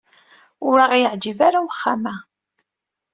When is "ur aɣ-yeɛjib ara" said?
0.67-1.59